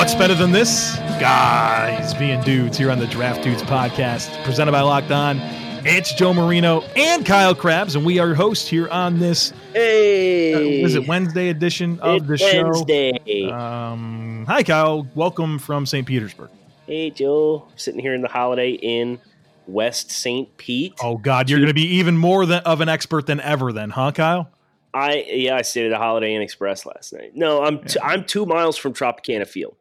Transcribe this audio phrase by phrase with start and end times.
[0.00, 0.96] What's better than this?
[1.18, 5.59] Guys being dudes here on the Draft Dudes podcast, presented by Locked On.
[5.82, 9.52] It's Joe Marino and Kyle Crabbs, and we are your hosts here on this.
[9.72, 12.64] Hey, uh, is it Wednesday edition of the show?
[12.64, 13.50] Wednesday.
[13.50, 15.06] Um, hi, Kyle.
[15.14, 16.06] Welcome from St.
[16.06, 16.50] Petersburg.
[16.86, 17.66] hey, Joe.
[17.76, 19.18] Sitting here in the Holiday Inn,
[19.66, 20.54] West St.
[20.58, 20.92] Pete.
[21.02, 23.88] Oh God, you're going to be even more than, of an expert than ever, then,
[23.88, 24.50] huh, Kyle?
[24.92, 27.32] I yeah, I stayed at the Holiday Inn Express last night.
[27.34, 29.76] No, I'm t- I'm two miles from Tropicana Field,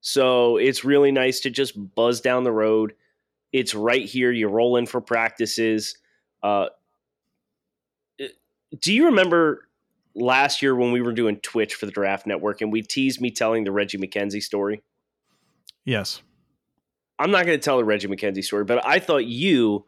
[0.00, 2.94] so it's really nice to just buzz down the road.
[3.56, 4.30] It's right here.
[4.30, 5.96] You roll in for practices.
[6.42, 6.66] Uh,
[8.82, 9.66] do you remember
[10.14, 13.30] last year when we were doing Twitch for the Draft Network and we teased me
[13.30, 14.82] telling the Reggie McKenzie story?
[15.86, 16.20] Yes.
[17.18, 19.86] I'm not going to tell the Reggie McKenzie story, but I thought you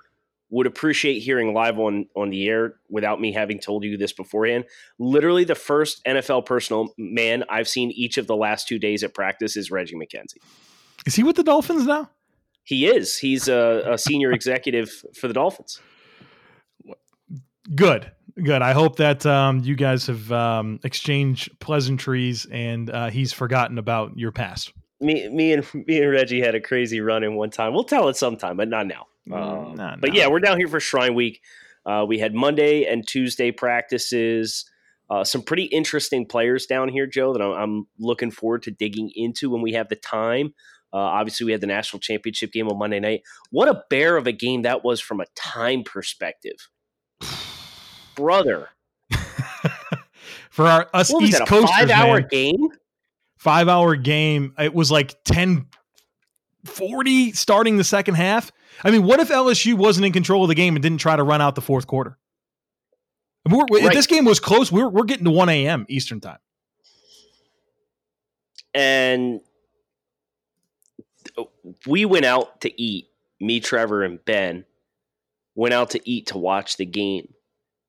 [0.48, 4.64] would appreciate hearing live on on the air without me having told you this beforehand.
[4.98, 9.12] Literally, the first NFL personal man I've seen each of the last two days at
[9.12, 10.38] practice is Reggie McKenzie.
[11.04, 12.08] Is he with the Dolphins now?
[12.68, 13.16] He is.
[13.16, 15.80] He's a, a senior executive for the Dolphins.
[17.74, 18.12] Good,
[18.44, 18.60] good.
[18.60, 24.18] I hope that um, you guys have um, exchanged pleasantries and uh, he's forgotten about
[24.18, 24.74] your past.
[25.00, 27.72] Me, me, and me and Reggie had a crazy run in one time.
[27.72, 29.06] We'll tell it sometime, but not now.
[29.32, 30.16] Um, Nah, but nah.
[30.16, 31.40] yeah, we're down here for Shrine Week.
[31.86, 34.70] Uh, we had Monday and Tuesday practices.
[35.08, 39.10] Uh, some pretty interesting players down here, Joe, that I'm, I'm looking forward to digging
[39.14, 40.52] into when we have the time.
[40.92, 43.22] Uh, obviously, we had the national championship game on Monday night.
[43.50, 46.56] What a bear of a game that was from a time perspective,
[48.16, 48.68] brother.
[50.50, 52.68] For our us What East Coasters, five-hour man, game?
[53.38, 54.54] five hour game.
[54.58, 55.66] It was like ten
[56.64, 58.50] forty starting the second half.
[58.82, 61.22] I mean, what if LSU wasn't in control of the game and didn't try to
[61.22, 62.18] run out the fourth quarter?
[63.46, 63.92] I mean, Right.
[63.92, 65.86] this game was close, we're, we're getting to 1 a.m.
[65.88, 66.38] Eastern time.
[68.74, 69.40] and
[71.86, 73.06] we went out to eat.
[73.40, 74.64] Me, Trevor, and Ben
[75.54, 77.32] went out to eat to watch the game,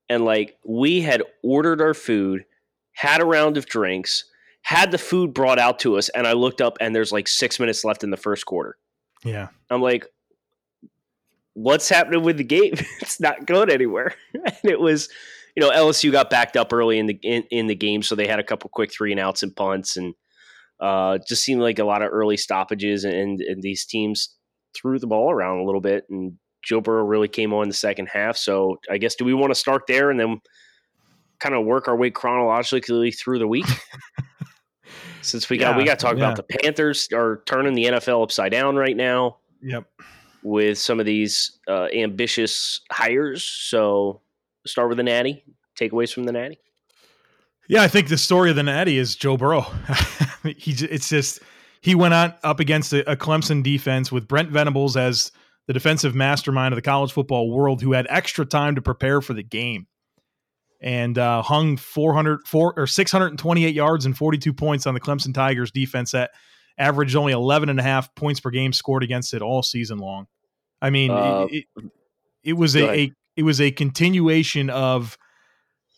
[0.08, 2.46] and like we had ordered our food,
[2.94, 4.26] had a round of drinks,
[4.62, 7.60] had the food brought out to us, and I looked up and there's like six
[7.60, 8.78] minutes left in the first quarter.
[9.24, 9.48] Yeah.
[9.70, 10.06] I'm like,
[11.54, 12.74] what's happening with the game?
[13.02, 14.14] it's not going anywhere.
[14.34, 15.10] and it was,
[15.56, 18.28] you know, LSU got backed up early in the in, in the game, so they
[18.28, 20.14] had a couple quick three and outs and punts, and
[20.80, 24.36] uh, just seemed like a lot of early stoppages, and, and these teams
[24.76, 28.08] threw the ball around a little bit, and Joe Burrow really came on the second
[28.08, 28.38] half.
[28.38, 30.42] So I guess do we want to start there and then
[31.40, 33.66] kind of work our way chronologically through the week?
[35.22, 36.26] Since we got we got to talk yeah.
[36.26, 39.86] about the Panthers are turning the NFL upside down right now Yep.
[40.44, 43.44] with some of these uh, ambitious hires.
[43.44, 44.22] So
[44.66, 45.44] start with the Natty.
[45.78, 46.60] Takeaways from the Natty.
[47.68, 49.66] Yeah, I think the story of the Natty is Joe Burrow.
[50.58, 51.40] he, it's just
[51.82, 55.32] he went on up against a, a Clemson defense with Brent Venables as
[55.68, 59.34] the defensive mastermind of the college football world, who had extra time to prepare for
[59.34, 59.88] the game,
[60.82, 65.72] and uh, hung 400 four, or 628 yards and 42 points on the Clemson Tigers
[65.72, 66.32] defense that
[66.78, 70.26] averaged only 11 and a half points per game scored against it all season long.
[70.82, 71.92] I mean, Uh, it, it,
[72.44, 75.18] it was a, a it was a continuation of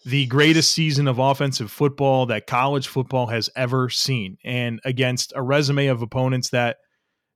[0.05, 5.41] the greatest season of offensive football that college football has ever seen, and against a
[5.41, 6.77] resume of opponents that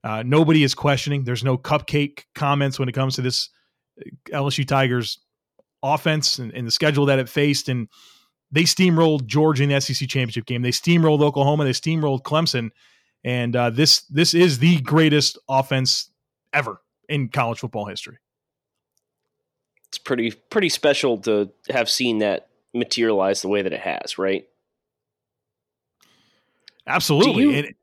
[0.04, 1.24] uh, nobody is questioning.
[1.24, 3.50] There's no cupcake comments when it comes to this
[4.00, 5.20] uh, LSU Tigers
[5.84, 7.88] offense and, and the schedule that it faced, and
[8.52, 10.62] they steamrolled Georgia in the SEC championship game.
[10.62, 11.66] They steamrolled Oklahoma.
[11.66, 12.70] They steamrolled Clemson,
[13.24, 16.10] and uh, this this is the greatest offense
[16.54, 18.18] ever in college football history.
[19.90, 24.46] It's pretty pretty special to have seen that materialize the way that it has, right?
[26.88, 27.44] Absolutely.
[27.44, 27.76] you- And-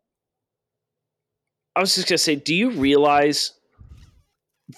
[1.74, 3.52] I was just gonna say, do you realize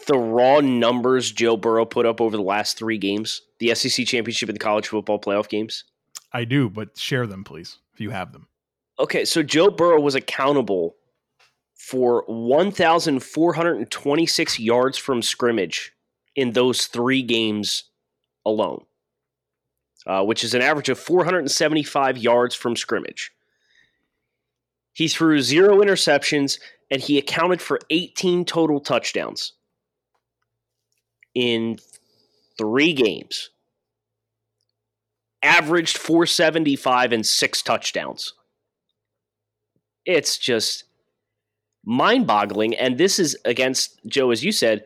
[0.07, 4.49] the raw numbers Joe Burrow put up over the last three games, the SEC championship
[4.49, 5.85] and the college football playoff games?
[6.33, 8.47] I do, but share them, please, if you have them.
[8.99, 10.97] Okay, so Joe Burrow was accountable
[11.75, 15.93] for 1,426 yards from scrimmage
[16.37, 17.85] in those three games
[18.47, 18.85] alone,
[20.07, 23.33] uh, which is an average of 475 yards from scrimmage.
[24.93, 26.61] He threw zero interceptions
[26.91, 29.53] and he accounted for 18 total touchdowns
[31.35, 31.79] in
[32.57, 33.51] three games.
[35.43, 38.33] averaged 475 and six touchdowns.
[40.07, 40.85] It's just
[41.85, 42.75] mind boggling.
[42.77, 44.85] And this is against, Joe, as you said,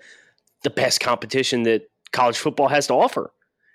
[0.65, 3.31] the best competition that college football has to offer.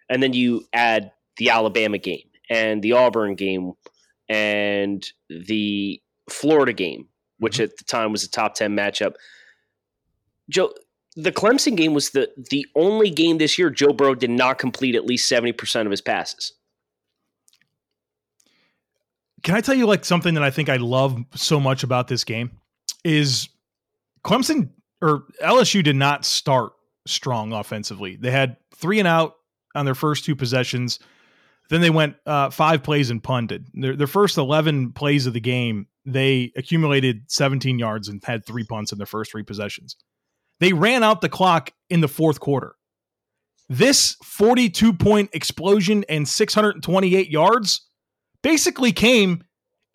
[0.09, 3.73] And then you add the Alabama game and the Auburn game
[4.29, 7.07] and the Florida game,
[7.39, 7.63] which mm-hmm.
[7.63, 9.13] at the time was a top 10 matchup.
[10.49, 10.73] Joe,
[11.15, 14.95] the Clemson game was the the only game this year Joe Burrow did not complete
[14.95, 16.53] at least 70% of his passes.
[19.43, 22.23] Can I tell you like something that I think I love so much about this
[22.23, 22.51] game
[23.03, 23.49] is
[24.23, 24.69] Clemson
[25.01, 26.71] or LSU did not start
[27.05, 28.15] strong offensively.
[28.15, 29.35] They had three and out
[29.75, 30.99] on their first two possessions.
[31.73, 33.65] Then they went uh, five plays and punted.
[33.73, 38.63] Their, their first 11 plays of the game, they accumulated 17 yards and had three
[38.63, 39.95] punts in their first three possessions.
[40.59, 42.75] They ran out the clock in the fourth quarter.
[43.69, 47.87] This 42 point explosion and 628 yards
[48.43, 49.43] basically came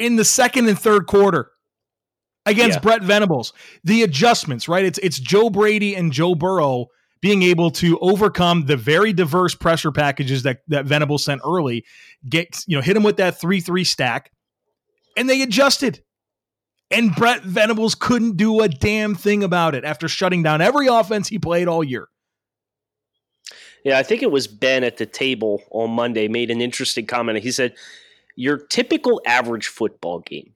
[0.00, 1.52] in the second and third quarter
[2.44, 2.81] against yeah.
[2.81, 3.52] Brent Venables.
[3.84, 4.84] The adjustments, right?
[4.84, 6.88] It's it's Joe Brady and Joe Burrow
[7.20, 11.85] being able to overcome the very diverse pressure packages that that Venables sent early,
[12.29, 14.32] get you know hit him with that three three stack,
[15.17, 16.03] and they adjusted.
[16.91, 21.29] And Brent Venables couldn't do a damn thing about it after shutting down every offense
[21.29, 22.09] he played all year.
[23.85, 27.43] Yeah, I think it was Ben at the table on Monday made an interesting comment.
[27.43, 27.75] He said,
[28.37, 30.55] Your typical average football game,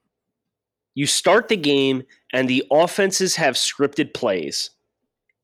[0.94, 4.70] you start the game and the offenses have scripted plays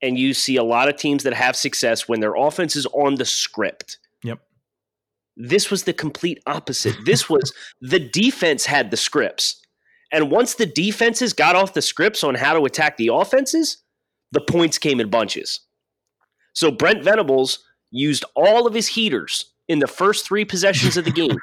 [0.02, 3.16] and you see a lot of teams that have success when their offense is on
[3.16, 3.98] the script.
[4.22, 4.40] Yep.
[5.36, 6.96] This was the complete opposite.
[7.04, 9.60] This was the defense had the scripts.
[10.12, 13.78] And once the defenses got off the scripts on how to attack the offenses,
[14.32, 15.60] the points came in bunches.
[16.54, 17.60] So Brent Venables
[17.90, 21.36] used all of his heaters in the first three possessions of the game,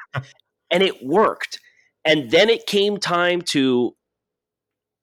[0.70, 1.60] and it worked.
[2.04, 3.94] And then it came time to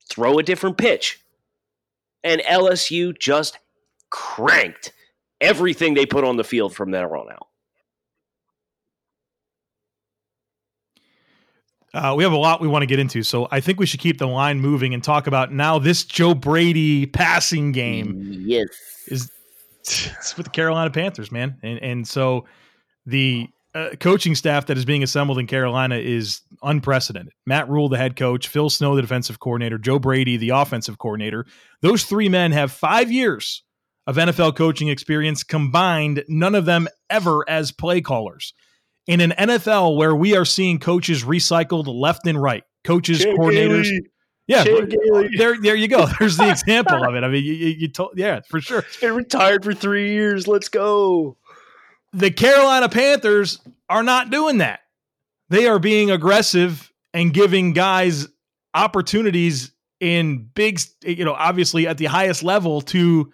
[0.09, 1.22] throw a different pitch,
[2.23, 3.59] and LSU just
[4.09, 4.93] cranked
[5.41, 7.47] everything they put on the field from there on out.
[11.93, 13.99] Uh, we have a lot we want to get into, so I think we should
[13.99, 18.19] keep the line moving and talk about now this Joe Brady passing game.
[18.45, 18.67] Yes,
[19.07, 19.29] is
[19.81, 22.45] it's with the Carolina Panthers, man, and and so
[23.05, 27.33] the uh, coaching staff that is being assembled in Carolina is unprecedented.
[27.45, 31.45] Matt Rhule, the head coach, Phil Snow, the defensive coordinator, Joe Brady, the offensive coordinator.
[31.81, 33.63] Those three men have five years
[34.05, 38.53] of NFL coaching experience combined, none of them ever as play callers.
[39.07, 43.85] In an NFL where we are seeing coaches recycled left and right, coaches, coordinators.
[43.85, 44.01] Haley.
[44.45, 44.63] Yeah,
[45.37, 46.05] there, there you go.
[46.19, 47.23] There's the example of it.
[47.23, 48.81] I mean, you, you, you told, yeah, for sure.
[48.81, 50.47] He's been retired for three years.
[50.47, 51.37] Let's go
[52.13, 54.81] the Carolina Panthers are not doing that.
[55.49, 58.27] They are being aggressive and giving guys
[58.73, 63.31] opportunities in big, you know, obviously at the highest level to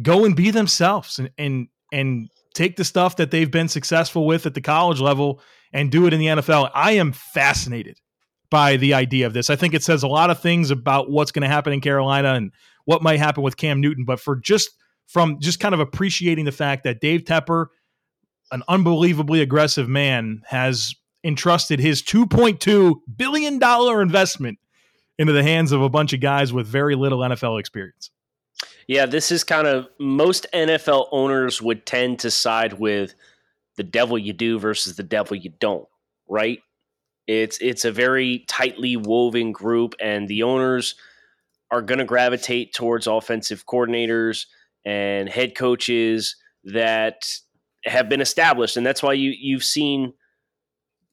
[0.00, 4.46] go and be themselves and and and take the stuff that they've been successful with
[4.46, 5.40] at the college level
[5.72, 6.70] and do it in the NFL.
[6.74, 7.98] I am fascinated
[8.50, 9.48] by the idea of this.
[9.48, 12.34] I think it says a lot of things about what's going to happen in Carolina
[12.34, 12.52] and
[12.84, 14.70] what might happen with Cam Newton, but for just
[15.06, 17.66] from just kind of appreciating the fact that Dave Tepper
[18.52, 20.94] an unbelievably aggressive man has
[21.24, 24.58] entrusted his 2.2 billion dollar investment
[25.18, 28.10] into the hands of a bunch of guys with very little NFL experience.
[28.86, 33.14] Yeah, this is kind of most NFL owners would tend to side with
[33.76, 35.88] the devil you do versus the devil you don't,
[36.28, 36.60] right?
[37.26, 40.96] It's it's a very tightly woven group and the owners
[41.70, 44.46] are going to gravitate towards offensive coordinators
[44.84, 47.24] and head coaches that
[47.84, 50.14] have been established, and that's why you you've seen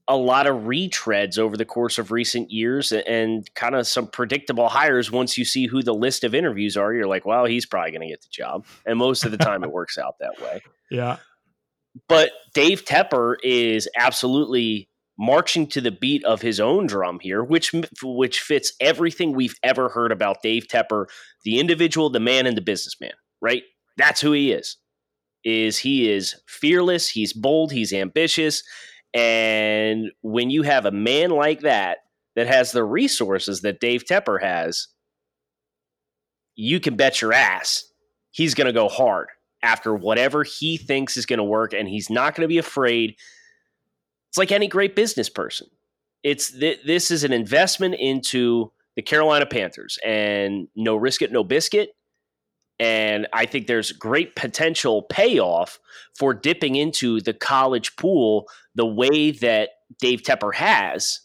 [0.10, 4.68] a lot of retreads over the course of recent years and kind of some predictable
[4.68, 7.92] hires once you see who the list of interviews are you're like well he's probably
[7.92, 8.66] going to get the job.
[8.86, 10.62] And most of the time it works out that way.
[10.90, 11.18] Yeah.
[12.08, 17.72] But dave tepper is absolutely marching to the beat of his own drum here which
[18.02, 21.06] which fits everything we've ever heard about dave tepper
[21.44, 23.12] the individual the man and the businessman
[23.42, 23.64] right?
[23.98, 24.78] That's who he is
[25.44, 28.64] is he is fearless, he's bold, he's ambitious,
[29.14, 32.00] and when you have a man like that
[32.36, 34.88] that has the resources that Dave Tepper has,
[36.56, 37.90] you can bet your ass
[38.32, 39.28] he's going to go hard
[39.62, 43.16] after whatever he thinks is going to work and he's not going to be afraid.
[44.30, 45.68] It's like any great business person.
[46.24, 51.44] It's th- this is an investment into the Carolina Panthers and no risk it no
[51.44, 51.90] biscuit
[52.80, 55.80] And I think there's great potential payoff
[56.18, 59.70] for dipping into the college pool the way that
[60.00, 61.20] Dave Tepper has,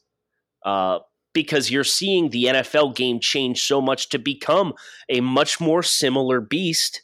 [0.65, 0.99] uh,
[1.33, 4.73] because you're seeing the NFL game change so much to become
[5.09, 7.03] a much more similar beast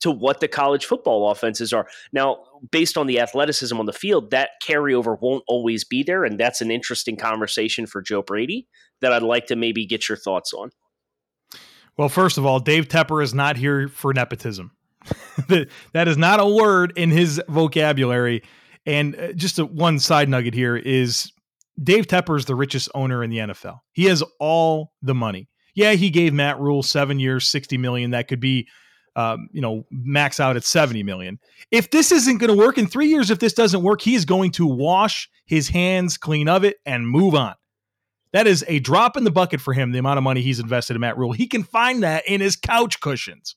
[0.00, 1.86] to what the college football offenses are.
[2.12, 6.24] Now, based on the athleticism on the field, that carryover won't always be there.
[6.24, 8.66] And that's an interesting conversation for Joe Brady
[9.00, 10.70] that I'd like to maybe get your thoughts on.
[11.96, 14.72] Well, first of all, Dave Tepper is not here for nepotism.
[15.48, 18.42] that is not a word in his vocabulary.
[18.86, 21.30] And uh, just a, one side nugget here is
[21.82, 23.80] Dave Tepper is the richest owner in the NFL.
[23.92, 25.48] He has all the money.
[25.74, 28.12] Yeah, he gave Matt Rhule seven years, sixty million.
[28.12, 28.68] That could be,
[29.16, 31.38] um, you know, max out at seventy million.
[31.72, 34.24] If this isn't going to work in three years, if this doesn't work, he is
[34.24, 37.54] going to wash his hands clean of it and move on.
[38.34, 40.96] That is a drop in the bucket for him, the amount of money he's invested
[40.96, 41.30] in Matt Rhule.
[41.30, 43.54] He can find that in his couch cushions.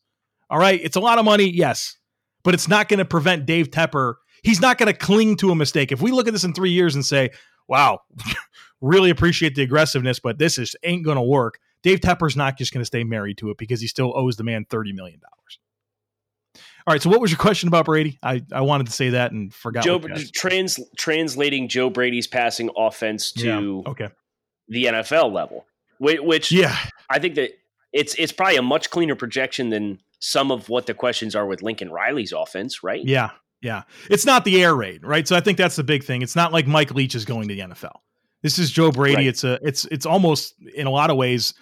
[0.52, 0.80] All right.
[0.82, 1.98] It's a lot of money, yes,
[2.44, 4.14] but it's not going to prevent Dave Tepper.
[4.44, 5.92] He's not going to cling to a mistake.
[5.92, 7.32] If we look at this in three years and say,
[7.68, 8.02] wow,
[8.82, 11.58] really appreciate the aggressiveness, but this is ain't going to work.
[11.82, 14.44] Dave Tepper's not just going to stay married to it because he still owes the
[14.44, 15.20] man $30 million.
[15.26, 17.02] All right.
[17.02, 18.20] So, what was your question about Brady?
[18.22, 19.84] I, I wanted to say that and forgot.
[19.84, 20.00] Joe
[20.34, 23.92] trans, translating Joe Brady's passing offense to yeah.
[23.92, 24.10] okay
[24.68, 25.66] the NFL level,
[26.00, 26.78] which yeah,
[27.10, 27.58] I think that
[27.94, 31.62] it's it's probably a much cleaner projection than some of what the questions are with
[31.62, 33.04] Lincoln Riley's offense, right?
[33.04, 33.32] Yeah,
[33.62, 33.84] yeah.
[34.10, 35.28] It's not the air raid, right?
[35.28, 36.22] So I think that's the big thing.
[36.22, 38.00] It's not like Mike Leach is going to the NFL.
[38.42, 39.16] This is Joe Brady.
[39.16, 39.28] Right.
[39.28, 41.54] It's a it's it's almost in a lot of ways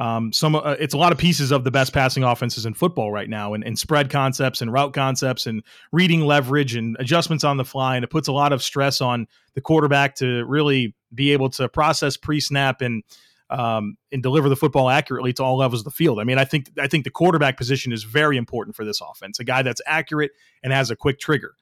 [0.00, 3.12] um, some uh, it's a lot of pieces of the best passing offenses in football
[3.12, 7.58] right now, and, and spread concepts and route concepts and reading leverage and adjustments on
[7.58, 11.32] the fly, and it puts a lot of stress on the quarterback to really be
[11.32, 13.04] able to process pre snap and
[13.50, 16.18] um, and deliver the football accurately to all levels of the field.
[16.18, 19.38] I mean, I think I think the quarterback position is very important for this offense.
[19.38, 20.30] A guy that's accurate
[20.62, 21.52] and has a quick trigger.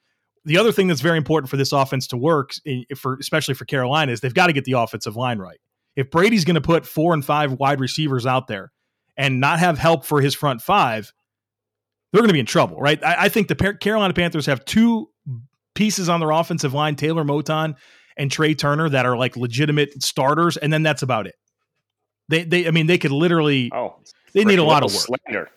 [0.45, 2.52] The other thing that's very important for this offense to work,
[2.97, 5.59] for especially for Carolina, is they've got to get the offensive line right
[5.98, 8.70] if Brady's going to put four and five wide receivers out there
[9.16, 11.12] and not have help for his front five,
[12.12, 13.02] they're going to be in trouble, right?
[13.02, 15.10] I, I think the Carolina Panthers have two
[15.74, 17.74] pieces on their offensive line, Taylor Moton
[18.16, 21.34] and Trai Turner, that are like legitimate starters, and then that's about it.
[22.28, 23.68] They, they, I mean, they could literally.
[23.74, 23.96] Oh,
[24.34, 25.02] they need a lot of work.
[25.26, 25.50] Slander.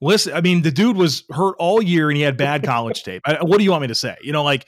[0.00, 3.22] Listen, I mean, the dude was hurt all year and he had bad college tape.
[3.24, 4.16] I, what do you want me to say?
[4.22, 4.66] You know, like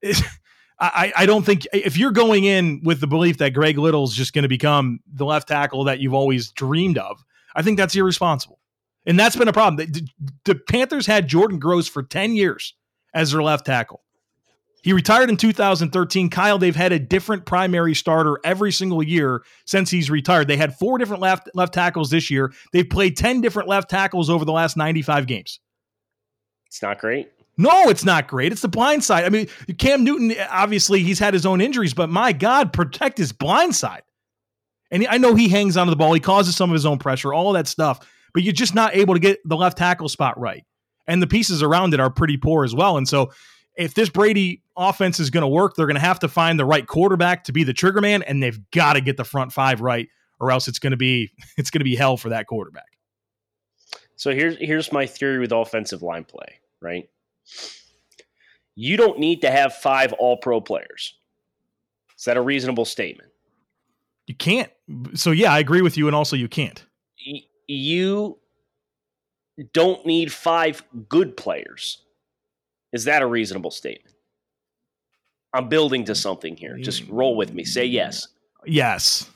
[0.78, 4.34] I, I don't think if you're going in with the belief that Greg Little's just
[4.34, 8.60] going to become the left tackle that you've always dreamed of, I think that's irresponsible.
[9.06, 9.90] And that's been a problem.
[9.90, 10.06] The,
[10.44, 12.74] the Panthers had Jordan Gross for 10 years
[13.14, 14.02] as their left tackle.
[14.82, 16.30] He retired in 2013.
[16.30, 20.46] Kyle, they've had a different primary starter every single year since he's retired.
[20.46, 22.52] They had four different left left tackles this year.
[22.72, 25.58] They've played 10 different left tackles over the last 95 games.
[26.66, 27.32] It's not great.
[27.58, 28.52] No, it's not great.
[28.52, 29.24] It's the blind side.
[29.24, 29.48] I mean,
[29.78, 34.02] Cam Newton, obviously, he's had his own injuries, but my God, protect his blind side.
[34.90, 36.12] And I know he hangs onto the ball.
[36.12, 39.14] He causes some of his own pressure, all that stuff, but you're just not able
[39.14, 40.64] to get the left tackle spot right.
[41.06, 42.96] And the pieces around it are pretty poor as well.
[42.96, 43.30] And so,
[43.76, 46.64] if this Brady offense is going to work, they're going to have to find the
[46.64, 49.80] right quarterback to be the trigger man, and they've got to get the front five
[49.80, 50.08] right,
[50.40, 52.98] or else it's going to be it's going to be hell for that quarterback.
[54.16, 57.08] So here's here's my theory with offensive line play, right?
[58.74, 61.14] You don't need to have five all pro players.
[62.18, 63.30] Is that a reasonable statement?
[64.26, 64.70] You can't.
[65.14, 66.06] So, yeah, I agree with you.
[66.06, 66.84] And also, you can't.
[67.68, 68.38] You
[69.72, 72.02] don't need five good players.
[72.92, 74.14] Is that a reasonable statement?
[75.54, 76.76] I'm building to something here.
[76.78, 77.64] Just roll with me.
[77.64, 78.28] Say yes.
[78.66, 79.30] Yes.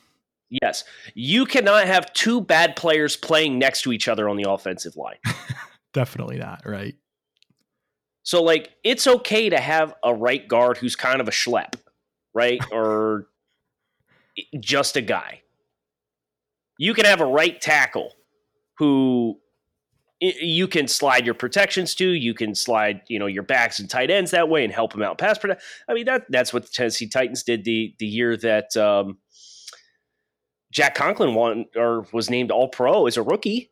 [0.51, 0.85] Yes.
[1.15, 5.17] You cannot have two bad players playing next to each other on the offensive line.
[5.93, 6.95] Definitely not, right?
[8.23, 11.75] So like it's okay to have a right guard who's kind of a schlep,
[12.35, 12.61] right?
[12.73, 13.29] or
[14.59, 15.43] just a guy.
[16.79, 18.15] You can have a right tackle
[18.79, 19.39] who
[20.21, 22.07] you can slide your protections to.
[22.07, 25.03] You can slide, you know, your backs and tight ends that way and help them
[25.03, 25.63] out pass protect.
[25.89, 29.19] I mean that that's what the Tennessee Titans did the the year that um,
[30.71, 33.71] Jack Conklin won or was named All Pro as a rookie.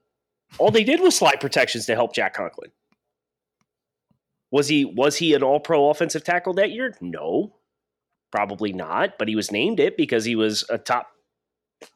[0.58, 2.70] All they did was slide protections to help Jack Conklin.
[4.50, 6.94] Was he was he an all pro offensive tackle that year?
[7.00, 7.54] No.
[8.30, 11.08] Probably not, but he was named it because he was a top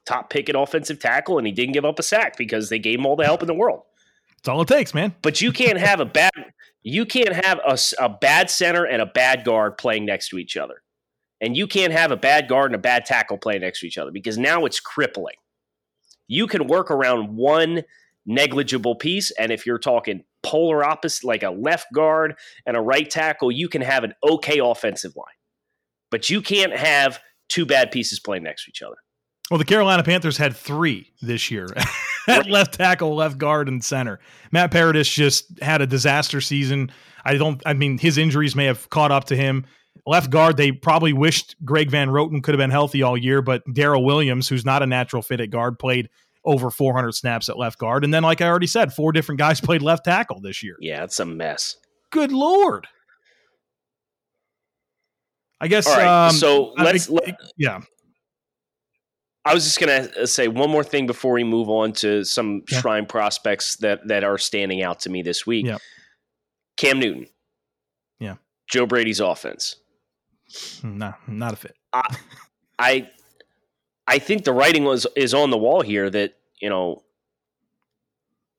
[0.06, 2.98] top pick at offensive tackle and he didn't give up a sack because they gave
[2.98, 3.82] him all the help in the world.
[4.36, 5.14] That's all it takes, man.
[5.22, 6.32] But you can't have a bad
[6.82, 10.56] you can't have a, a bad center and a bad guard playing next to each
[10.56, 10.82] other.
[11.40, 13.98] And you can't have a bad guard and a bad tackle playing next to each
[13.98, 15.36] other because now it's crippling.
[16.28, 17.82] You can work around one
[18.26, 19.30] negligible piece.
[19.32, 22.34] And if you're talking polar opposite, like a left guard
[22.66, 25.26] and a right tackle, you can have an okay offensive line.
[26.10, 28.96] But you can't have two bad pieces playing next to each other.
[29.50, 31.66] Well, the Carolina Panthers had three this year
[32.28, 34.18] at left tackle, left guard, and center.
[34.50, 36.90] Matt Paradis just had a disaster season.
[37.24, 37.62] I don't.
[37.66, 39.66] I mean, his injuries may have caught up to him.
[40.06, 43.62] Left guard, they probably wished Greg Van Roten could have been healthy all year, but
[43.66, 46.08] Daryl Williams, who's not a natural fit at guard, played
[46.44, 48.04] over 400 snaps at left guard.
[48.04, 50.76] And then, like I already said, four different guys played left tackle this year.
[50.80, 51.76] Yeah, it's a mess.
[52.10, 52.86] Good lord.
[55.60, 55.86] I guess.
[55.86, 57.08] Right, um, so let's.
[57.08, 57.80] I, let, yeah.
[59.44, 62.62] I was just going to say one more thing before we move on to some
[62.70, 62.80] yeah.
[62.80, 65.66] shrine prospects that that are standing out to me this week.
[65.66, 65.78] Yeah.
[66.76, 67.26] Cam Newton.
[68.18, 68.36] Yeah.
[68.70, 69.76] Joe Brady's offense.
[70.82, 71.74] No, not a fit.
[71.92, 72.16] I,
[72.78, 73.10] I
[74.06, 77.02] I think the writing was is on the wall here that you know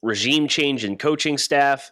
[0.01, 1.91] regime change in coaching staff.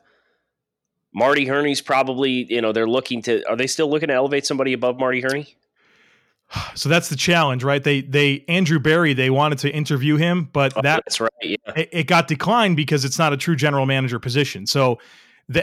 [1.14, 4.74] Marty Hurney's probably you know they're looking to are they still looking to elevate somebody
[4.74, 5.56] above Marty Hurney?
[6.76, 7.82] So that's the challenge, right?
[7.82, 11.32] They they Andrew Berry they wanted to interview him, but oh, that, that's right.
[11.42, 11.56] Yeah.
[11.78, 14.68] It, it, got declined because it's not a true general manager position.
[14.68, 15.00] So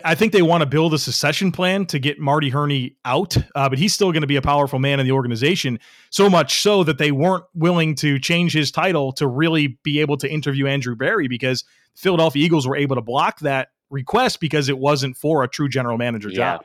[0.04, 3.68] I think they want to build a succession plan to get Marty Hurney out, uh,
[3.68, 5.78] but he's still going to be a powerful man in the organization.
[6.10, 10.16] So much so that they weren't willing to change his title to really be able
[10.18, 14.78] to interview Andrew Berry because Philadelphia Eagles were able to block that request because it
[14.78, 16.36] wasn't for a true general manager yeah.
[16.36, 16.64] job.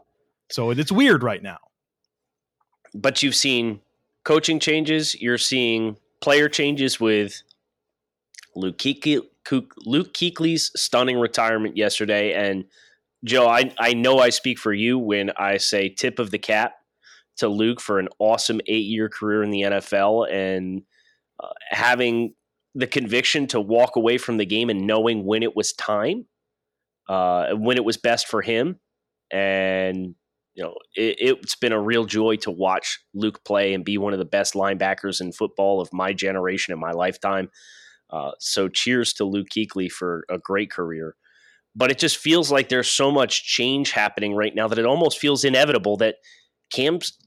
[0.50, 1.60] So it's weird right now.
[2.94, 3.80] But you've seen
[4.24, 5.20] coaching changes.
[5.20, 7.42] You're seeing player changes with
[8.56, 9.22] Luke Kuechly,
[9.86, 12.66] Luke Kuechly's stunning retirement yesterday, and
[13.24, 16.74] Joe, I, I know I speak for you when I say tip of the cap
[17.38, 20.84] to Luke for an awesome eight year career in the NFL and
[21.42, 22.34] uh, having
[22.76, 26.26] the conviction to walk away from the game and knowing when it was time,
[27.08, 28.80] uh, when it was best for him.
[29.32, 30.16] And,
[30.54, 34.14] you know, it, has been a real joy to watch Luke play and be one
[34.14, 37.50] of the best linebackers in football of my generation and my lifetime.
[38.10, 41.16] Uh, so cheers to Luke Kuechly for a great career
[41.76, 45.20] but it just feels like there's so much change happening right now that it almost
[45.20, 46.16] feels inevitable that
[46.72, 47.18] Cam's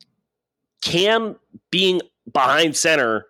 [0.82, 1.36] Cam
[1.70, 2.00] being
[2.32, 3.26] behind center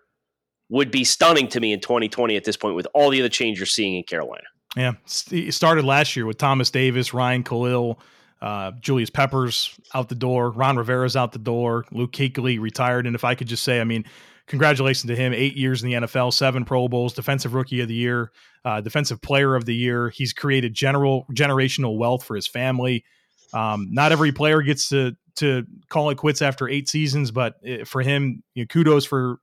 [0.69, 3.57] would be stunning to me in 2020 at this point with all the other change
[3.57, 4.43] you're seeing in Carolina.
[4.75, 4.93] Yeah,
[5.31, 7.99] it started last year with Thomas Davis, Ryan Kalil,
[8.41, 13.15] uh, Julius Peppers out the door, Ron Rivera's out the door, Luke Kuechly retired, and
[13.15, 14.05] if I could just say, I mean,
[14.45, 15.33] congratulations to him.
[15.33, 18.31] Eight years in the NFL, seven Pro Bowls, Defensive Rookie of the Year,
[18.67, 20.09] uh, Defensive Player of the Year.
[20.09, 23.05] He's created general generational wealth for his family.
[23.53, 27.87] Um, not every player gets to to call it quits after eight seasons, but it,
[27.87, 29.39] for him, you know, kudos for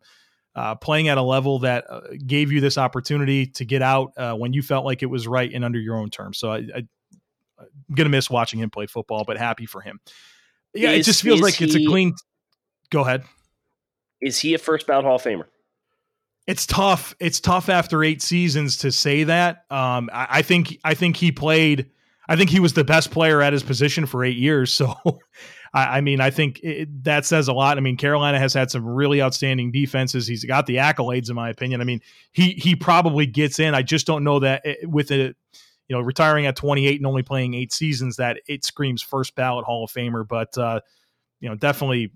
[0.55, 4.35] uh, playing at a level that uh, gave you this opportunity to get out uh,
[4.35, 6.37] when you felt like it was right and under your own terms.
[6.37, 6.79] So I, I,
[7.61, 10.01] am gonna miss watching him play football, but happy for him.
[10.75, 12.15] Yeah, is, it just feels like he, it's a clean.
[12.91, 13.25] Go ahead.
[14.21, 15.47] Is he a first ballot Hall of Famer?
[16.47, 17.15] It's tough.
[17.21, 19.65] It's tough after eight seasons to say that.
[19.71, 21.91] Um, I, I, think I think he played.
[22.29, 24.73] I think he was the best player at his position for eight years.
[24.85, 25.21] So,
[25.73, 27.77] I, I mean, I think it, that says a lot.
[27.77, 30.27] I mean, Carolina has had some really outstanding defenses.
[30.27, 31.81] He's got the accolades, in my opinion.
[31.81, 32.01] I mean,
[32.33, 33.75] he he probably gets in.
[33.75, 35.37] I just don't know that it, with it,
[35.89, 39.65] you know, retiring at 28 and only playing eight seasons, that it screams first ballot
[39.65, 40.27] Hall of Famer.
[40.27, 40.81] But uh,
[41.41, 42.13] you know, definitely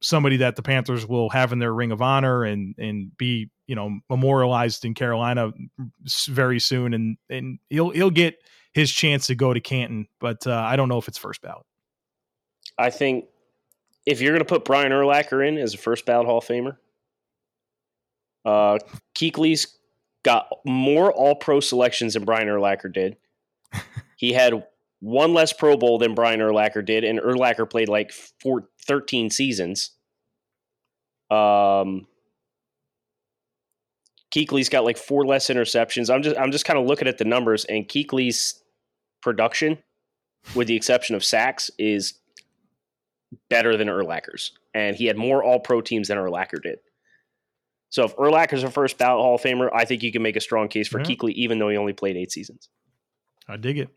[0.00, 3.74] somebody that the Panthers will have in their ring of honor and and be you
[3.74, 5.52] know memorialized in Carolina
[6.28, 8.36] very soon, and and he'll he'll get
[8.72, 11.66] his chance to go to Canton, but uh, I don't know if it's first ballot.
[12.78, 13.24] I think
[14.06, 16.76] if you're going to put Brian Urlacher in as a first ballot Hall of Famer,
[18.44, 18.78] uh,
[19.14, 19.78] Kuechly's
[20.22, 23.16] got more All Pro selections than Brian Urlacher did.
[24.16, 24.64] he had
[25.00, 29.92] one less Pro Bowl than Brian Urlacher did, and Urlacher played like four, 13 seasons.
[31.30, 32.06] Um,
[34.34, 36.12] Kuechly's got like four less interceptions.
[36.12, 38.62] I'm just I'm just kind of looking at the numbers, and Kuechly's
[39.22, 39.78] production,
[40.54, 42.14] with the exception of sacks, is
[43.50, 46.78] better than Urlacher's, and he had more All Pro teams than Urlacher did.
[47.90, 50.40] So if Urlacher's a first ballot Hall of Famer, I think you can make a
[50.40, 51.06] strong case for yeah.
[51.06, 52.68] Kuechly, even though he only played eight seasons.
[53.48, 53.88] I dig it.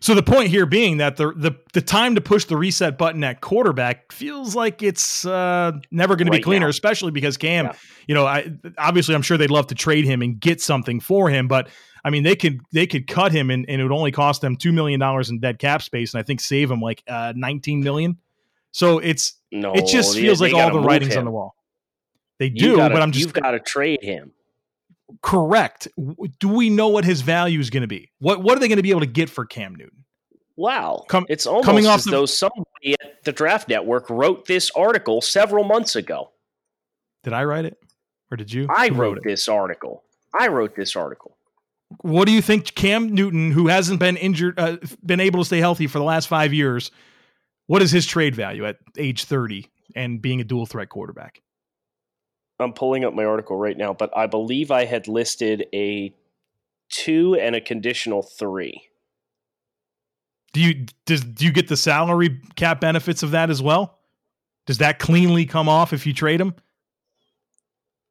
[0.00, 3.24] So the point here being that the the the time to push the reset button
[3.24, 6.70] at quarterback feels like it's uh, never going right to be cleaner, now.
[6.70, 7.72] especially because Cam, yeah.
[8.06, 11.30] you know, I obviously I'm sure they'd love to trade him and get something for
[11.30, 11.68] him, but
[12.04, 14.56] I mean they could they could cut him and, and it would only cost them
[14.56, 17.80] two million dollars in dead cap space, and I think save him like uh, 19
[17.80, 18.18] million.
[18.72, 21.20] So it's no, it just feels like all the writings him.
[21.20, 21.54] on the wall.
[22.38, 24.32] They do, gotta, but I'm just you've got to trade him.
[25.22, 25.88] Correct,
[26.38, 28.10] do we know what his value is going to be?
[28.18, 30.04] What what are they going to be able to get for Cam Newton?
[30.56, 34.46] Wow, Com- it's almost coming off as the- though somebody at the Draft Network wrote
[34.46, 36.30] this article several months ago.
[37.24, 37.78] Did I write it,
[38.30, 38.66] or did you?
[38.68, 40.04] I wrote, wrote this article.
[40.38, 41.36] I wrote this article.
[42.02, 45.58] What do you think, Cam Newton, who hasn't been injured, uh, been able to stay
[45.58, 46.90] healthy for the last five years?
[47.66, 51.40] What is his trade value at age thirty and being a dual threat quarterback?
[52.60, 56.14] I'm pulling up my article right now, but I believe I had listed a
[56.90, 58.82] two and a conditional three.
[60.52, 63.98] Do you does do you get the salary cap benefits of that as well?
[64.66, 66.54] Does that cleanly come off if you trade him?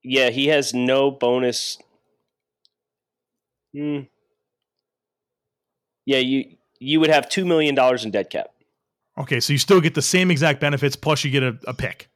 [0.03, 1.77] Yeah, he has no bonus.
[3.73, 4.01] Hmm.
[6.05, 8.47] Yeah, you you would have two million dollars in dead cap.
[9.17, 12.09] Okay, so you still get the same exact benefits plus you get a, a pick.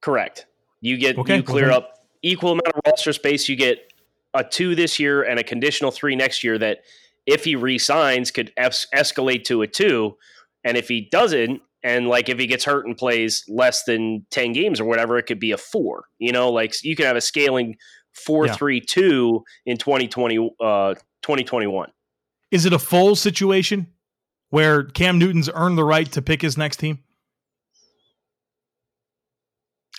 [0.00, 0.46] Correct.
[0.80, 1.36] You get okay.
[1.36, 1.76] you clear okay.
[1.76, 3.48] up equal amount of roster space.
[3.48, 3.92] You get
[4.34, 6.58] a two this year and a conditional three next year.
[6.58, 6.78] That
[7.26, 10.16] if he resigns, could es- escalate to a two,
[10.64, 14.52] and if he doesn't, and like if he gets hurt and plays less than ten
[14.52, 16.04] games or whatever, it could be a four.
[16.18, 17.76] You know, like you can have a scaling
[18.12, 18.54] four yeah.
[18.54, 21.90] three two in 2020, uh, 2021.
[22.50, 23.88] Is it a full situation
[24.50, 27.00] where Cam Newton's earned the right to pick his next team?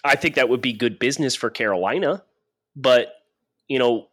[0.03, 2.23] I think that would be good business for Carolina,
[2.75, 3.13] but
[3.67, 4.07] you know,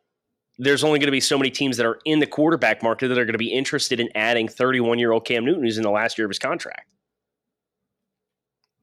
[0.58, 3.18] there's only going to be so many teams that are in the quarterback market that
[3.18, 5.90] are going to be interested in adding 31 year old Cam Newton, who's in the
[5.90, 6.88] last year of his contract.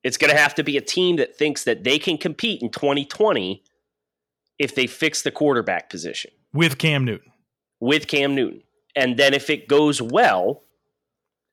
[0.03, 2.69] It's going to have to be a team that thinks that they can compete in
[2.69, 3.63] 2020
[4.59, 7.31] if they fix the quarterback position with Cam Newton.
[7.79, 8.61] With Cam Newton.
[8.95, 10.63] And then if it goes well,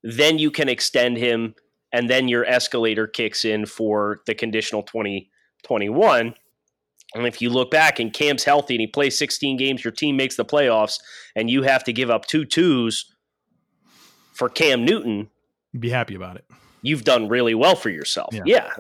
[0.03, 1.55] then you can extend him
[1.93, 5.31] and then your escalator kicks in for the conditional 20
[5.63, 6.35] 21.
[7.15, 10.17] And if you look back and Cam's healthy and he plays 16 games, your team
[10.17, 11.01] makes the playoffs,
[11.35, 13.13] and you have to give up two twos
[14.33, 15.29] for Cam Newton,
[15.73, 16.45] You'd be happy about it.
[16.83, 18.35] You've done really well for yourself.
[18.35, 18.43] Yeah.
[18.45, 18.71] yeah.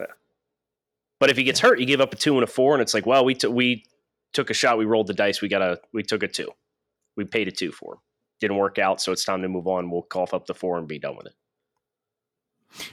[1.18, 2.94] But if he gets hurt, you give up a two and a four, and it's
[2.94, 3.84] like, well, we t- we
[4.32, 6.50] took a shot, we rolled the dice, we got a we took a two,
[7.16, 8.00] we paid a two for him.
[8.40, 9.90] Didn't work out, so it's time to move on.
[9.90, 11.34] We'll cough up the four and be done with it.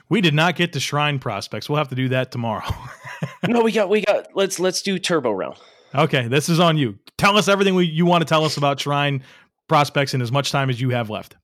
[0.10, 1.70] We did not get to shrine prospects.
[1.70, 2.70] We'll have to do that tomorrow.
[3.48, 5.58] no, we got we got let's let's do turbo round.
[5.96, 6.98] Okay, this is on you.
[7.18, 9.24] Tell us everything we, you want to tell us about shrine
[9.68, 11.36] prospects in as much time as you have left.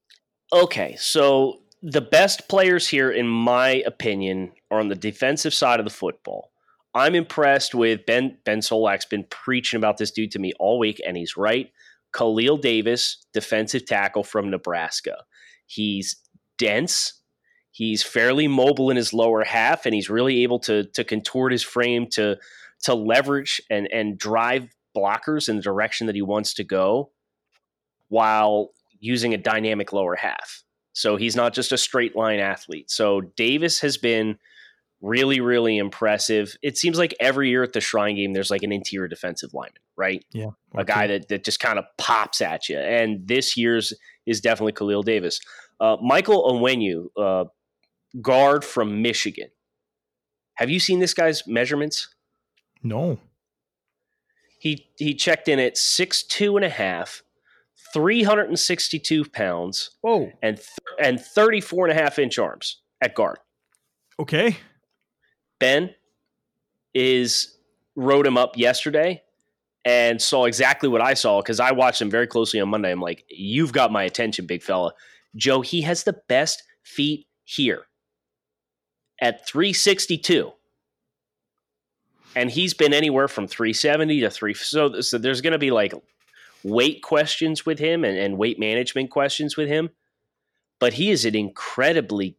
[0.52, 5.86] Okay, so the best players here, in my opinion, are on the defensive side of
[5.86, 6.52] the football.
[6.94, 11.02] I'm impressed with Ben Ben Solak's been preaching about this dude to me all week,
[11.06, 11.72] and he's right.
[12.14, 15.24] Khalil Davis, defensive tackle from Nebraska.
[15.66, 16.18] He's
[16.60, 17.14] dense.
[17.74, 21.64] He's fairly mobile in his lower half, and he's really able to to contort his
[21.64, 22.38] frame to
[22.84, 27.10] to leverage and and drive blockers in the direction that he wants to go,
[28.10, 30.64] while using a dynamic lower half.
[30.94, 32.92] So he's not just a straight line athlete.
[32.92, 34.38] So Davis has been
[35.02, 36.56] really, really impressive.
[36.62, 39.82] It seems like every year at the Shrine game, there's like an interior defensive lineman,
[39.98, 40.24] right?
[40.32, 40.52] Yeah.
[40.76, 42.78] A guy that, that just kind of pops at you.
[42.78, 43.94] And this year's
[44.26, 45.42] is definitely Khalil Davis.
[45.82, 47.46] Uh, Michael Onwenu, uh,
[48.22, 49.50] guard from Michigan.
[50.56, 52.14] Have you seen this guy's measurements?
[52.84, 53.20] No.
[54.60, 57.24] He he checked in at six two and a half,
[57.94, 59.92] 362 pounds.
[60.02, 60.32] Whoa.
[60.42, 60.68] And th-
[61.02, 63.40] and 34 and a half inch arms at guard.
[64.20, 64.58] Okay.
[65.60, 65.94] Ben
[66.94, 67.58] is
[67.96, 69.22] wrote him up yesterday
[69.86, 72.92] and saw exactly what I saw because I watched him very closely on Monday.
[72.92, 74.94] I'm like, you've got my attention, big fella.
[75.36, 77.86] Joe, he has the best feet here
[79.22, 80.52] at 362
[82.36, 85.94] and he's been anywhere from 370 to 3 so, so there's going to be like
[86.64, 89.90] weight questions with him and, and weight management questions with him.
[90.80, 92.38] But he is an incredibly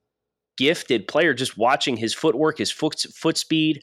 [0.56, 3.82] gifted player just watching his footwork his foot, foot speed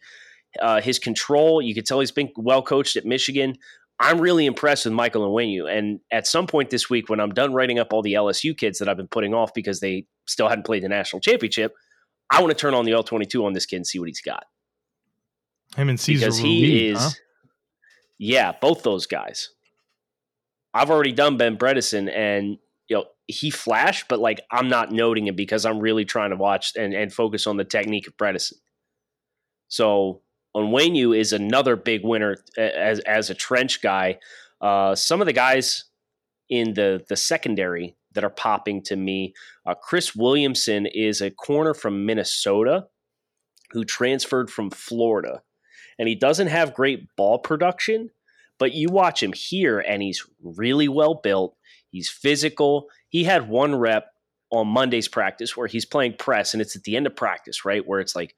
[0.59, 1.61] uh, his control.
[1.61, 3.55] You could tell he's been well coached at michigan.
[3.99, 5.69] I'm really impressed with michael and Onwenu.
[5.69, 8.79] and at some point this week when i'm done writing up all the lsu kids
[8.79, 11.75] that i've been putting off because they still hadn't played the national championship
[12.31, 14.07] I want to turn on the L twenty two on this kid and see what
[14.07, 14.45] he's got.
[15.75, 17.09] Him and Cesar because he is, huh?
[18.17, 19.49] yeah, both those guys.
[20.73, 25.27] I've already done Ben Bredeson, and you know he flashed, but like I'm not noting
[25.27, 28.53] him because I'm really trying to watch and, and focus on the technique of Bredeson.
[29.67, 30.21] So
[30.55, 34.19] Onwenu is another big winner as as a trench guy.
[34.59, 35.85] Uh, some of the guys
[36.49, 39.33] in the the secondary that are popping to me.
[39.65, 42.87] Uh, Chris Williamson is a corner from Minnesota
[43.71, 45.41] who transferred from Florida.
[45.97, 48.09] And he doesn't have great ball production,
[48.61, 51.57] But you watch him here, and he's really well built.
[51.89, 52.89] He's physical.
[53.09, 54.05] He had one rep
[54.51, 57.81] on Monday's practice where he's playing press, and it's at the end of practice, right?
[57.87, 58.35] Where it's like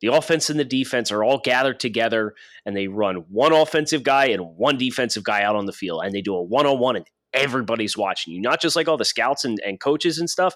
[0.00, 2.34] the offense and the defense are all gathered together
[2.64, 6.14] and they run one offensive guy and one defensive guy out on the field, and
[6.14, 9.04] they do a one on one, and everybody's watching you, not just like all the
[9.04, 10.54] scouts and, and coaches and stuff,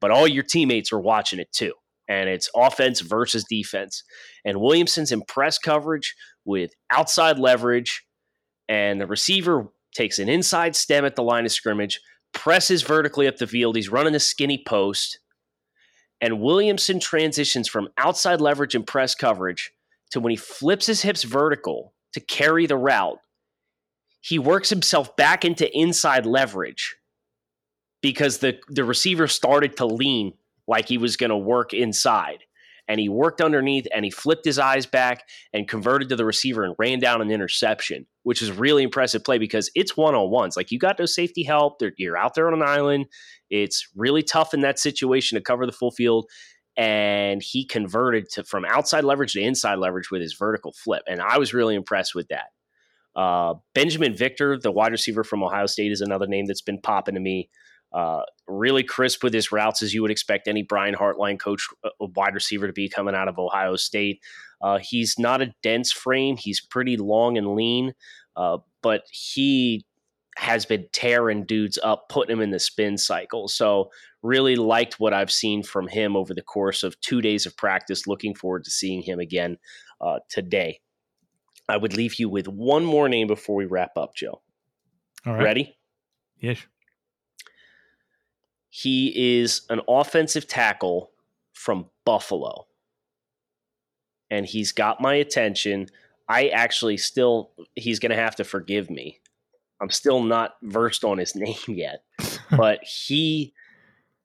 [0.00, 1.72] but all your teammates are watching it too.
[2.08, 4.04] And it's offense versus defense.
[4.44, 8.04] And Williamson's in press coverage with outside leverage,
[8.68, 12.00] and the receiver takes an inside stem at the line of scrimmage,
[12.32, 13.76] presses vertically up the field.
[13.76, 15.18] He's running a skinny post.
[16.20, 19.72] And Williamson transitions from outside leverage and press coverage
[20.10, 23.18] to when he flips his hips vertical to carry the route,
[24.22, 26.96] he works himself back into inside leverage
[28.00, 30.32] because the, the receiver started to lean
[30.66, 32.38] like he was going to work inside
[32.88, 36.64] and he worked underneath and he flipped his eyes back and converted to the receiver
[36.64, 40.56] and ran down an interception, which is really impressive play because it's one on ones.
[40.56, 41.80] Like you got no safety help.
[41.96, 43.06] You're out there on an island.
[43.50, 46.26] It's really tough in that situation to cover the full field.
[46.76, 51.02] And he converted to from outside leverage to inside leverage with his vertical flip.
[51.06, 52.46] And I was really impressed with that.
[53.14, 57.14] Uh, Binjimen Victor, the wide receiver from Ohio State, is another name that's been popping
[57.14, 57.48] to me.
[57.92, 61.90] Uh, really crisp with his routes, as you would expect any Brian Hartline coach uh,
[62.00, 64.22] wide receiver to be coming out of Ohio State.
[64.62, 67.92] Uh, he's not a dense frame; he's pretty long and lean,
[68.36, 69.84] uh, but he
[70.38, 73.46] has been tearing dudes up, putting them in the spin cycle.
[73.48, 73.90] So,
[74.22, 78.06] really liked what I've seen from him over the course of two days of practice.
[78.06, 79.58] Looking forward to seeing him again
[80.00, 80.80] uh, today.
[81.68, 84.40] I would leave you with one more name before we wrap up, Joe.
[85.26, 85.42] All right.
[85.42, 85.76] Ready?
[86.38, 86.58] Yes.
[88.68, 91.10] He is an offensive tackle
[91.52, 92.66] from Buffalo.
[94.30, 95.88] And he's got my attention.
[96.28, 99.20] I actually still, he's going to have to forgive me.
[99.80, 102.04] I'm still not versed on his name yet,
[102.50, 103.52] but he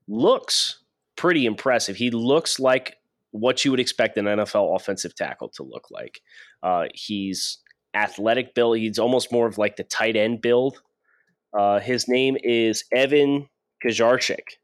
[0.07, 0.79] looks
[1.15, 1.97] pretty impressive.
[1.97, 2.96] He looks like
[3.39, 6.21] what you would expect an NFL offensive tackle to look like.
[6.63, 7.59] Uh, he's
[7.93, 8.77] athletic build.
[8.77, 10.81] He's almost more of like the tight end build.
[11.57, 13.47] Uh, his name is Evin
[13.83, 14.57] Ksiezarczyk,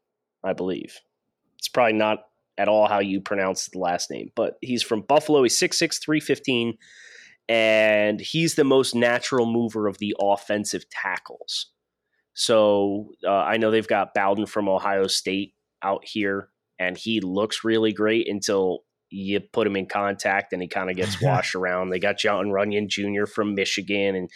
[0.44, 1.00] I believe.
[1.58, 2.18] It's probably not
[2.58, 5.42] at all how you pronounce the last name, but he's from Buffalo.
[5.42, 6.78] He's 6'6, 315,
[7.48, 11.72] and he's the most natural mover of the offensive tackles.
[12.34, 17.64] So uh, I know they've got Bowen from Ohio State out here, and he looks
[17.64, 21.90] really great until you put him in contact and he kind of gets washed around.
[21.90, 23.26] They got John Runyan Jr.
[23.26, 24.30] from Michigan, and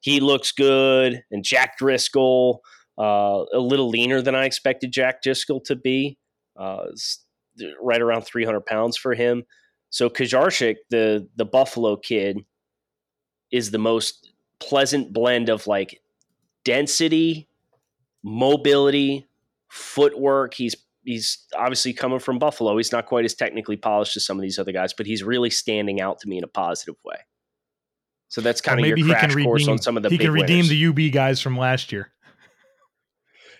[0.00, 1.22] he looks good.
[1.30, 2.62] And Jack Driscoll,
[2.98, 6.18] uh, a little leaner than I expected Jack Driscoll to be,
[6.58, 6.86] uh,
[7.80, 9.44] right around 300 pounds for him.
[9.90, 12.38] So Ksiezarczyk, the the Buffalo kid,
[13.50, 16.00] is the most pleasant blend of like
[16.64, 17.48] density,
[18.22, 19.26] mobility,
[19.68, 20.54] footwork.
[20.54, 20.74] He's
[21.06, 22.76] he's obviously coming from Buffalo.
[22.76, 25.50] He's not quite as technically polished as some of these other guys, but he's really
[25.50, 27.16] standing out to me in a positive way.
[28.28, 30.10] So that's kind well, of your crash course redeem, on some of the.
[30.10, 30.68] He can redeem winners.
[30.68, 32.12] the UB guys from last year.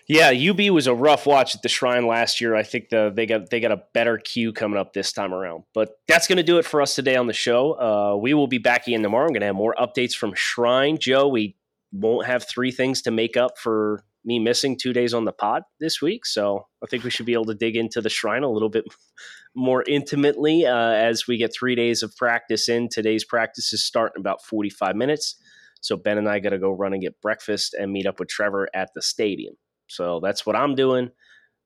[0.09, 2.55] Yeah, UB was a rough watch at the Shrine last year.
[2.55, 5.63] I think the, they got they got a better queue coming up this time around.
[5.73, 7.73] But that's going to do it for us today on the show.
[7.73, 9.25] Uh, we will be back again tomorrow.
[9.25, 10.97] I'm going to have more updates from Shrine.
[10.97, 11.57] Joe, we
[11.91, 15.63] won't have three things to make up for me missing two days on the pod
[15.79, 16.25] this week.
[16.25, 18.83] So I think we should be able to dig into the Shrine a little bit
[19.55, 22.89] more intimately uh, as we get three days of practice in.
[22.89, 25.37] Today's practice is starting about 45 minutes.
[25.79, 28.27] So Ben and I got to go run and get breakfast and meet up with
[28.27, 29.55] Trevor at the stadium.
[29.87, 31.09] So that's what I'm doing.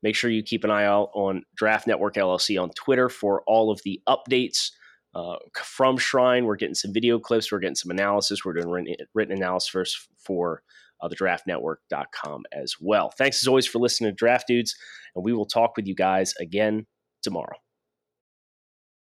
[0.04, 3.72] Make sure you keep an eye out on Draft Network LLC on Twitter for all
[3.72, 4.70] of the updates
[5.16, 6.46] uh, from Shrine.
[6.46, 10.62] We're getting some video clips, we're getting some analysis, we're doing written, written analysis for
[11.02, 13.12] uh, the draftnetwork.com as well.
[13.18, 14.76] Thanks as always for listening to Draft Dudes,
[15.16, 16.86] and we will talk with you guys again
[17.24, 17.58] tomorrow.